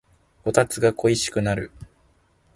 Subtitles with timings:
[0.43, 1.69] こたつが恋しくなる